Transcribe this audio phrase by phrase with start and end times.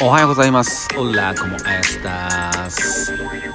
[0.00, 0.88] おはようございます。
[0.96, 3.12] オラコモエスタス。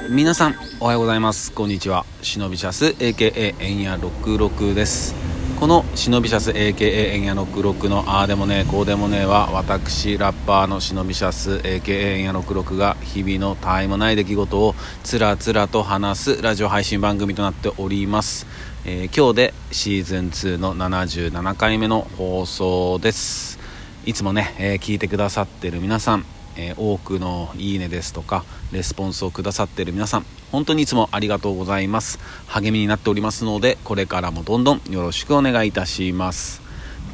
[0.09, 1.53] 皆さん、おはようございます。
[1.53, 2.05] こんにちは。
[2.21, 5.15] シノビシャス AKA エンヤ66です。
[5.57, 14.75] このシノビシャス AKA エンヤ66のああでもねえこうでもねえは私ラッパーのシノビシャス AKA エンヤ66が日々のたわいもない出来事を
[15.05, 18.47] つらつらと話すラジオ配信番組となっております。
[18.83, 23.62] えー今日でシーズン2の77回目の放送です。
[24.05, 26.25] いつもね、えー聞いてくださってる皆さん、
[26.57, 32.19] えー多くのいいねですとかレスポンスをくださってる皆さん本当にいつもありがとうございます。
[32.47, 36.61] 励みになっておりますのでこれからもどんどんよろしくお願いいたします。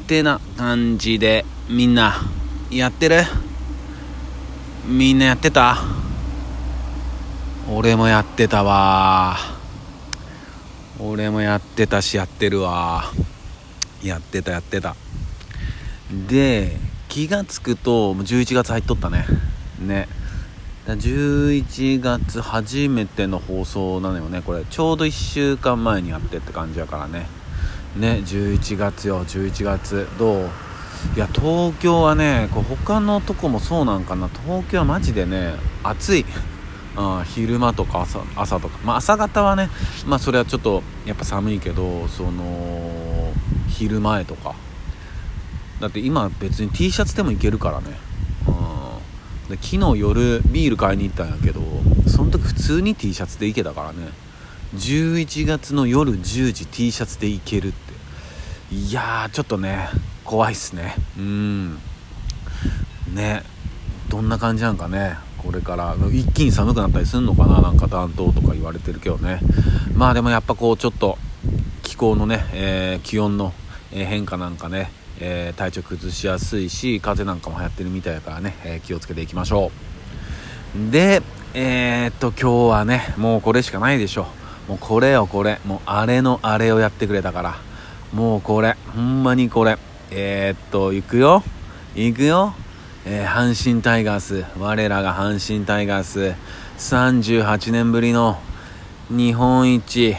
[0.08, 2.16] てな感じでみんな
[2.72, 3.22] やってる？
[4.84, 5.78] みんなやってた？
[7.70, 9.36] 俺もやってたわ。
[10.98, 13.04] 俺もやってたしやってるわ。
[14.02, 14.96] やってたやってた。
[16.28, 16.76] で
[17.08, 19.26] 気がつくともう11月入っとったね。
[19.80, 20.08] ね。
[20.86, 24.64] 11月初めての放送なのよねこれ。
[24.64, 27.26] ちょうど1週間前にやってって感じやからね。
[27.96, 30.08] ね11月よ11月。
[30.18, 30.50] どう？
[31.16, 34.28] いや東京はねこう他のとこもそうなんかな。
[34.28, 36.24] 東京はマジでね暑い。
[36.96, 39.70] あ昼間とか朝朝とか、まあ、朝方はね
[40.06, 43.32] まあそれはちょっとやっぱ寒いけどその
[43.68, 44.54] 昼前とか。
[45.80, 47.86] だって今別に T シャツでもいけるからね。
[48.46, 49.56] うん。
[49.56, 51.60] で昨日夜ビール買いに行ったんやけど
[52.06, 54.08] その時普通に T シャツで行けたからね。
[54.76, 57.94] 11月の夜10時 T シャツで行けるって。
[58.74, 59.88] いやーちょっとね
[60.24, 60.94] 怖いっすね。
[61.18, 61.78] うん。
[63.14, 63.42] ね。
[64.08, 65.16] どんな感じなんかね。
[65.38, 69.40] これから一気に寒くなったりするのかななんか暖冬とか言われてるけどね。
[69.94, 71.16] まあでもやっぱこうちょっと
[71.82, 73.54] 気候のね、えー気温の
[73.90, 79.70] 変化なんかね、えー体調崩しやすいし風邪なんかも流行ってるみたいだからね、えー気をつけていきましょ
[80.76, 80.90] う。
[80.90, 81.22] で
[81.54, 84.26] えーっと今日はねもうこれしかないでしょ
[84.68, 85.58] もうこれよこれ。
[85.66, 87.56] もうあれのあれをやってくれたから。
[88.12, 88.76] もうこれ。
[88.94, 89.78] ほんまにこれ。
[90.12, 91.42] えっと行くよ。
[91.96, 92.54] 行くよ。
[93.04, 94.44] えー阪神タイガース。
[94.58, 96.34] 我らが阪神タイガース。
[96.78, 98.38] 38年ぶりの
[99.10, 100.14] 日本一。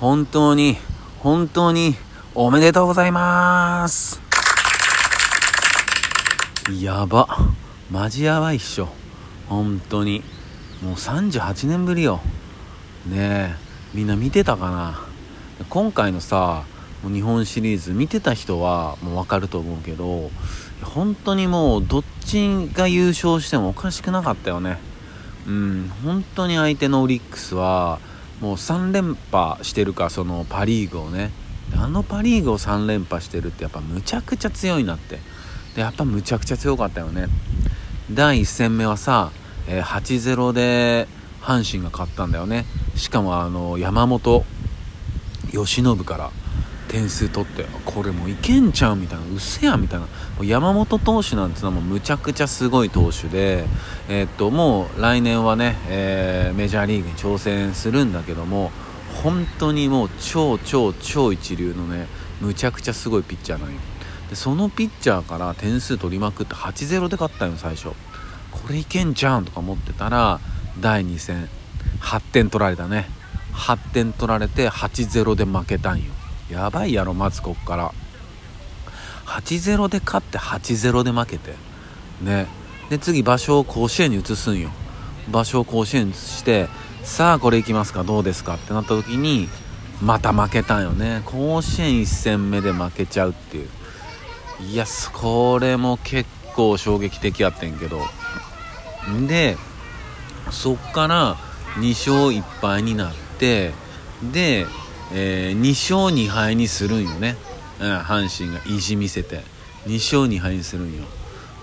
[0.00, 0.78] 本当に
[1.18, 1.94] 本当に
[2.34, 4.23] おめでとうございます。
[6.72, 7.28] やば。
[7.90, 8.88] マジやばいっしょ。
[9.48, 10.22] 本当に。
[10.82, 12.20] もう38年ぶりよ。
[13.06, 13.54] ねえ。
[13.92, 15.06] みんな見てたかな。
[15.68, 16.64] 今回のさ
[17.02, 20.30] 日本シリーズ見てた人はもう分かると思うけど
[20.82, 24.78] 本当にもうどっちが優勝してもおかしくなかったよね。
[25.46, 25.92] うん。
[26.02, 27.98] 本当に相手のオリックスは
[28.40, 31.30] もう3連覇してるかそのパ・リーグをね。
[31.76, 35.33] あのパ・リーグを3連覇してるってやっぱむちゃくちゃ強いなって。
[35.74, 37.26] でやっぱむちゃくちゃ強かったよね。
[38.10, 39.32] 第1戦目はさ、
[39.66, 41.08] えー8-0で
[41.40, 42.64] 阪神が勝ったんだよね。
[42.96, 44.44] しかもあの山本
[45.52, 46.30] 由伸から
[46.88, 50.06] 点数取ってこれもういけんちゃうみたいなうっせやみたいな。
[50.06, 50.12] も
[50.42, 53.64] う山本投手なんてのはもうむちゃくちゃすごい投手で、
[54.08, 58.70] えーっともう来年はね、えーメジャーリーグに挑戦するんだけども
[59.22, 62.06] 本当にもう超超超一流のね
[62.40, 63.80] むちゃくちゃすごいピッチャーなんよ。
[64.30, 67.88] でそのピッチャーから点数取りまくって8-0で勝ったんよ最初。
[68.50, 70.40] これいけんじゃんとか思ってたら
[70.80, 71.48] 第2戦
[72.00, 73.08] 8点取られたね。
[73.52, 76.12] 8点取られて8-0で負けたんよ。
[76.50, 77.92] やばいやろまずこっから。
[79.26, 81.54] 8-0で勝って8-0で負けて。
[82.20, 82.46] ね。
[82.90, 84.70] で次場所を甲子園に移すんよ。
[85.30, 86.68] 場所を甲子園に移して
[87.02, 89.48] さあこれいきますかどうですかってなった時に
[90.02, 91.22] また負けたんよね。
[91.24, 93.68] 甲子園1戦目で負けちゃうっていう。
[94.60, 98.00] いやこれも結構衝撃的やってんけど。
[99.26, 99.56] で
[100.50, 101.36] そっから
[101.76, 103.72] 2勝1敗になって
[104.32, 104.66] で、
[105.12, 107.36] え2勝2敗にするんよね、
[107.80, 109.42] うん、阪神が意地見せて。
[109.86, 111.04] 2勝2敗にするんよ。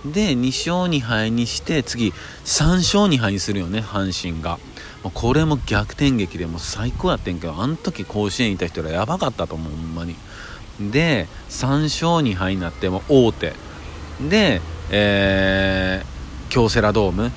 [0.05, 2.11] で2勝2敗にして次
[2.43, 4.59] 3勝2敗にするよね阪神が。
[5.13, 10.15] これも逆転劇でもう最高やってんけどあの時甲子園いた人らやばかったと思うほんまに。
[10.79, 13.53] で3勝2敗になっても大手。
[14.29, 17.31] で、えー、京セラドーム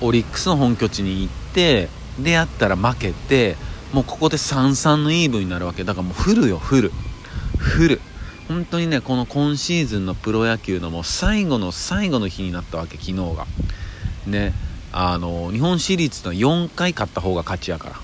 [0.00, 1.88] オリックスの本拠地に行って
[2.18, 3.56] でやったら負けて
[3.92, 5.84] もうここで3-3のイーブンになるわけ。
[5.84, 6.92] だからもうフルよフル。
[7.58, 8.00] フル。
[8.48, 13.46] 本当にねこの今シーズンのプロ野球のもう最後の最後の日になったわけ昨日が。
[14.26, 14.52] ね
[14.92, 17.96] あの日本シリーズの4回勝った方が勝ちやから。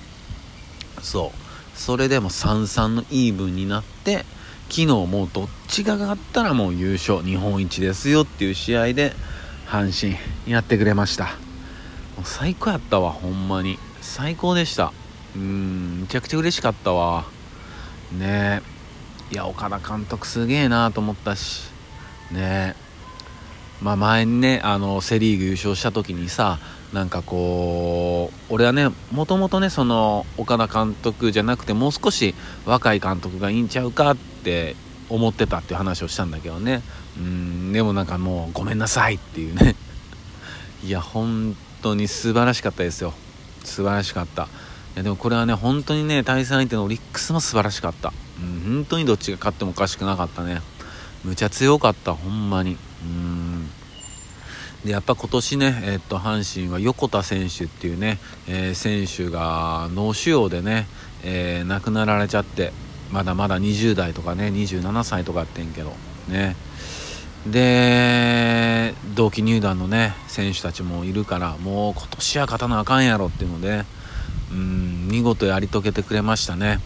[1.01, 1.77] そう。
[1.77, 4.25] それでも3-3のイーブンになって
[4.69, 9.13] 昨日もうどっちが勝ったらもう優勝日本一ですよっていう試合で
[9.67, 10.17] 阪神
[10.51, 11.25] やってくれました。
[11.25, 13.77] もう最高やったわほんまに。
[14.01, 14.91] 最高でした。
[15.35, 17.25] うんめちゃくちゃ嬉しかったわ。
[18.11, 18.61] ね
[19.31, 21.63] えいや岡田監督すげえなと思ったし。
[22.31, 22.83] ねえ
[23.81, 26.59] まあ前にねあのセ・リーグ優勝した時にさ
[26.93, 32.35] なんかこう俺はねもともとねその岡田監督じゃなくてもう少し
[32.65, 34.75] 若い監督がいいんちゃうかって
[35.09, 36.81] 思ってたっていう話をしたんだけどね。
[37.17, 39.75] うんでもなんかもうごめんなさいっていうね。
[40.83, 43.13] いや本当に素晴らしかったですよ。
[43.63, 44.43] 素晴らしかった。
[44.43, 44.47] い
[44.97, 50.61] やでもこれはね本当にね対戦相手のオリックスも素晴らしかった、うん、本当にどっちが勝ってもおかしくなかったね。
[51.23, 52.77] むちゃ強かったほんまに。
[53.03, 53.69] うん。
[54.83, 60.87] でやっぱ今年ね、えっと、阪神は横田選手っていうね、えー、選手が脳腫瘍でね、
[61.23, 62.73] えー、亡くなられちゃって。
[63.13, 65.93] まだまだ20代とかね27歳とかやってんけど
[66.27, 66.55] ね。
[67.47, 73.83] で同期入団のね選手たちもいるからもう今年は勝たなあかんやろっていうので
[74.51, 76.79] うん見事やり遂げてくれましたね。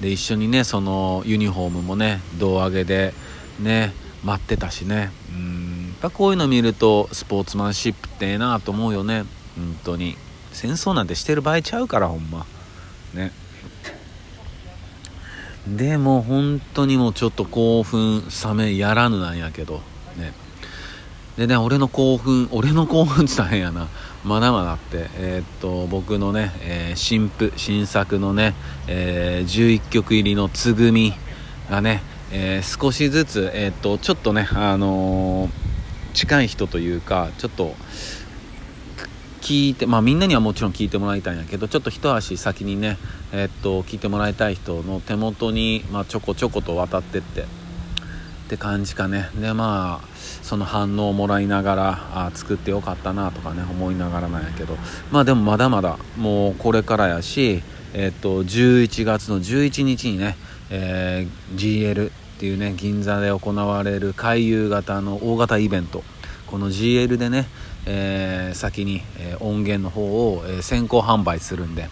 [0.00, 3.12] で一緒にねそのユニフォームもね胴上げで
[3.58, 3.92] ね
[4.22, 5.10] 待ってたしね。
[5.30, 9.24] うんやっぱこういうの見るとスポーツマンシップってええなと思うよね。
[9.56, 10.16] 本当に。
[10.52, 12.46] 戦争なんてしてる場合ちゃうからほんま。
[13.14, 13.32] ね。
[15.66, 19.80] でも本当にもうちょっと興奮冷めやらぬなんやけど。
[20.16, 20.32] ね。
[21.36, 23.88] でね俺の興奮 俺の興奮って大変やな。
[24.24, 28.54] まだまだって、えー、っと僕のね、えー、新譜新作のね、
[28.86, 31.14] えー、11曲入りの「つぐみ」
[31.70, 32.02] がね、
[32.32, 35.48] え、少しずつ、え、っとちょっとね、あの
[36.14, 37.74] 近い人というかちょっと
[39.46, 42.98] 聞いてまあみんなにはもちろん聞いてもらいたいんやけどちょっと一足先にね
[43.30, 47.44] えー、っと聞いてもらいたい人の手元に、まあ、ちょこちょこと渡ってってっ
[48.48, 49.30] て感じかね。
[49.40, 54.76] でまあその反応をもらいながらあ作ってよかったなとかね思いながらなんやけど。
[55.12, 57.62] まあでもまだまだもうこれからやし
[57.94, 60.36] えー、っと11月の11日にね、
[60.70, 62.10] えー、GL っ
[62.40, 66.02] ていうね銀座で行われる回遊型の大型イベント。
[66.48, 67.46] この GL でね
[67.86, 71.88] えー、先に、え、音源の方を、え、先行販売するんで、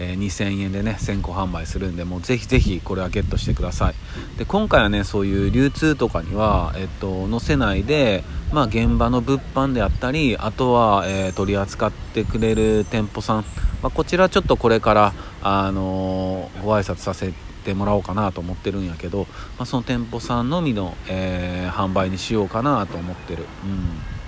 [0.00, 3.94] え2000円でね先行販売するんでもうぜひぜひこれはゲットしてください。
[4.38, 13.44] で今回はねそういう流通とかには、えっと、載せないで、まあ、現場の物販であったりあとは、え取り扱ってくれる店舗さん、
[13.82, 15.12] まあ、こちらちょっとこれから、
[15.42, 17.32] あのご挨拶させ
[17.64, 19.26] てもらおうかなと思ってるんやけど、
[19.58, 23.44] まあ、その店舗さんのみの、え販売にしようかなと思ってる。
[23.64, 24.19] うん。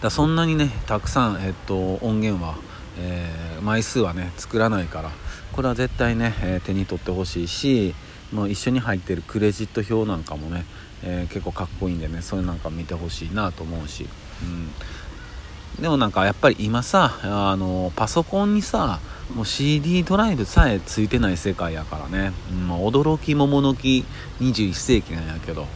[0.00, 2.56] だそんなにねたくさん、えっと、音源は、
[2.98, 5.10] えー、枚数はね作らないから
[5.52, 7.94] これは絶対ね、えー、手に取ってほしいし
[8.32, 10.64] もう一緒に入ってるクレジット表なんかもね、
[11.02, 14.06] えー、結構かっこいいんでねそういうなんか見てほしいなと思うし、
[14.42, 14.44] う
[15.80, 19.00] ん、でもなんかやっぱり今さあのパソコンにさ
[19.34, 24.04] もう CD ドライブさえついてない世界やからね、うん、驚き桃の木
[24.40, 25.66] 21世紀なんやけど。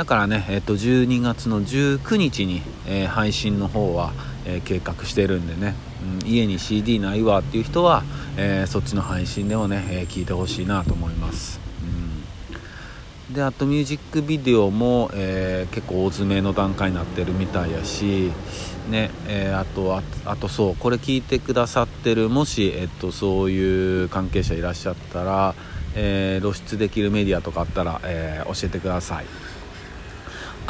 [0.00, 4.14] だからね、えっと、12月の19日に、えー、配信の方は、
[4.46, 5.74] えー、計画してるんでね、
[6.22, 8.02] うん、家に CD ないわっていう人は、
[8.38, 11.60] えー、そっちの配信でもね、え聞いてほしいなと思います、
[13.28, 18.32] うん、であとミュージックビデオも、え結構大詰めの段階になってるみたいやし
[18.88, 25.54] ねえあとああとそうこれ聞いてくださってるもし、えっと、そういう関係者いらっしゃったら、
[25.94, 29.49] え露出できるメディアとかあったら、え教えてください。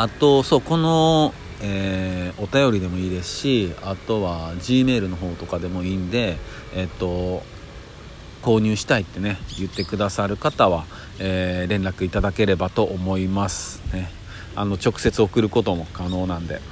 [0.00, 6.38] あとそうこの、えー、お便りでもいいですしあとは G メールの方とかでもいいんで
[6.74, 7.42] えっと
[8.40, 10.86] 購入したいってね言ってくださる方は、
[11.18, 13.82] えー、連絡いただければと思います。
[13.92, 14.10] ね。
[14.56, 16.62] あの直接送ることも可能なんで。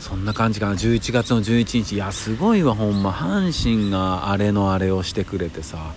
[0.00, 0.72] そんな感じかな。
[0.72, 1.94] 11月の11日。
[1.94, 3.12] いやすごいわほんま。
[3.12, 5.92] 阪神があれのあれをしてくれてさ。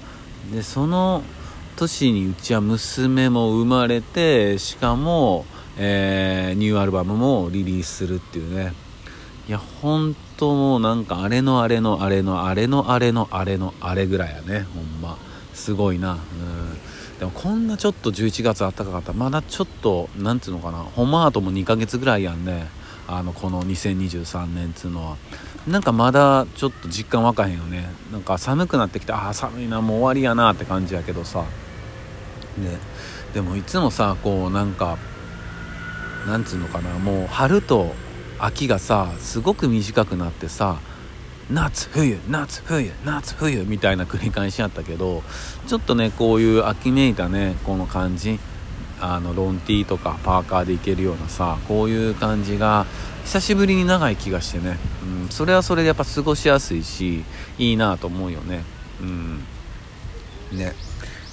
[0.53, 1.23] でその
[1.75, 8.73] 年にうちは娘も生まれてしかもえー、ニューアルバムもリリースするっていうね。
[9.47, 14.65] いや本当もうなんかあれのあれのあれのあれのあれのあれのあれぐらいやね。
[14.73, 15.17] ほんま。
[15.53, 16.13] すごいな。
[16.13, 17.19] うん。
[17.19, 19.13] でもこんなちょっと11月あったかかった。
[19.13, 20.77] まだちょっとなんていうのかな。
[20.77, 22.67] ホマートも2ヶ月ぐらいやんね。
[23.07, 25.17] あのこの2023年っつうのは。
[25.67, 27.89] なんかまだちょっと実感わかへんよね。
[28.11, 29.81] なんか寒くなってきてああ寒いな。
[29.81, 31.43] もう終わりやなって感じやけどさ。
[32.57, 32.77] で
[33.33, 34.97] でもいつもさこうなんか
[36.27, 37.93] なんつうのかなもう春と
[38.39, 40.79] 秋がさすごく短くなってさ
[41.49, 45.23] 夏冬夏冬夏冬みたいな繰り返しやったけど
[45.67, 48.39] ちょっとねこういう秋めいたねこの感じ
[49.01, 52.85] あのロンティーとかパーカーでいけるようなさこういう感じが
[53.25, 54.77] 久しぶりに長い気がしてね、
[55.23, 57.23] うん、それはそれでやっぱ過ごしやすいし
[57.57, 58.63] いいなと思うよね。
[59.01, 59.39] うん。
[60.51, 60.73] ね。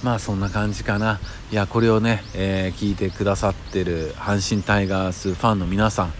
[0.03, 1.19] まあそんな感じかな。
[1.51, 6.13] いやこれをね、えー、聞いてくださってる阪神タイガースファンの皆さん、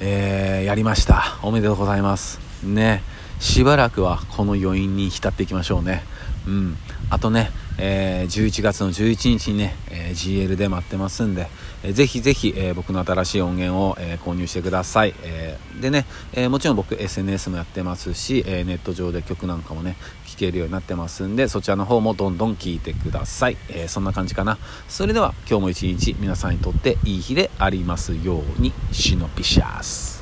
[0.00, 1.38] えー、やりました。
[1.42, 2.40] おめでとうございます。
[2.62, 3.02] ね
[3.38, 6.02] しばらくはこの余韻に浸っていきましょうね。
[6.46, 6.76] うん。
[7.10, 7.50] あとね、
[7.82, 11.48] えー、11月の11日にね、え、GL で待ってますんで、
[11.82, 19.96] えー、ぜひぜひ、え、僕の新しい音源を、え、購入してください、え、でね、え、もちろん僕 SNS もやってますし、え、ネット上で曲なんかもね
[20.26, 24.58] 聴けるようになってますんでそちらの方もどんどん聴いてください、え、そんな感じかな。
[24.88, 30.19] それでは今日も一日皆さんにとっていい日でありますようにシノピシャス。